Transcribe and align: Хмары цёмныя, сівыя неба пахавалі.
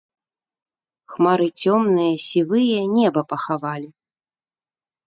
Хмары 1.15 1.47
цёмныя, 1.65 2.15
сівыя 2.31 2.79
неба 2.99 3.21
пахавалі. 3.37 3.89